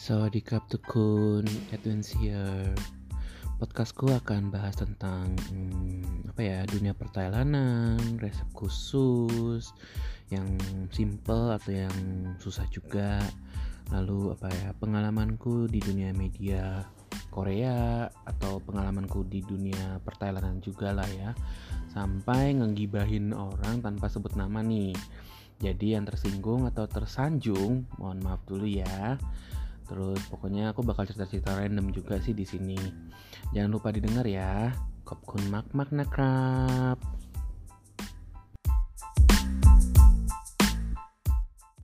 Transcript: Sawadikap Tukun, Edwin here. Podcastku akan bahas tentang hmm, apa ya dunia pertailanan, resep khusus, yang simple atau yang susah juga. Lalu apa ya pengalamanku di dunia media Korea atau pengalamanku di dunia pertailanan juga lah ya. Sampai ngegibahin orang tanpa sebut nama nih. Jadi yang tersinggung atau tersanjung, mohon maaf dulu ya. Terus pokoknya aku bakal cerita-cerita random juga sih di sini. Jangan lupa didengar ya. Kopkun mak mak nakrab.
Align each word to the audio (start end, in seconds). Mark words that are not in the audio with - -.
Sawadikap 0.00 0.64
Tukun, 0.72 1.44
Edwin 1.76 2.00
here. 2.00 2.72
Podcastku 3.60 4.08
akan 4.08 4.48
bahas 4.48 4.72
tentang 4.72 5.36
hmm, 5.52 6.32
apa 6.32 6.40
ya 6.40 6.58
dunia 6.64 6.96
pertailanan, 6.96 8.00
resep 8.16 8.48
khusus, 8.56 9.76
yang 10.32 10.56
simple 10.88 11.52
atau 11.52 11.84
yang 11.84 11.92
susah 12.40 12.64
juga. 12.72 13.20
Lalu 13.92 14.32
apa 14.32 14.48
ya 14.48 14.72
pengalamanku 14.80 15.68
di 15.68 15.84
dunia 15.84 16.16
media 16.16 16.80
Korea 17.28 18.08
atau 18.24 18.56
pengalamanku 18.56 19.28
di 19.28 19.44
dunia 19.44 20.00
pertailanan 20.00 20.64
juga 20.64 20.96
lah 20.96 21.08
ya. 21.12 21.36
Sampai 21.92 22.56
ngegibahin 22.56 23.36
orang 23.36 23.84
tanpa 23.84 24.08
sebut 24.08 24.32
nama 24.32 24.64
nih. 24.64 24.96
Jadi 25.60 25.92
yang 25.92 26.08
tersinggung 26.08 26.64
atau 26.64 26.88
tersanjung, 26.88 27.84
mohon 28.00 28.24
maaf 28.24 28.40
dulu 28.48 28.64
ya. 28.64 29.20
Terus 29.90 30.22
pokoknya 30.30 30.70
aku 30.70 30.86
bakal 30.86 31.02
cerita-cerita 31.02 31.58
random 31.58 31.90
juga 31.90 32.22
sih 32.22 32.30
di 32.30 32.46
sini. 32.46 32.78
Jangan 33.50 33.70
lupa 33.74 33.90
didengar 33.90 34.22
ya. 34.22 34.70
Kopkun 35.02 35.50
mak 35.50 35.74
mak 35.74 35.90
nakrab. 35.90 37.02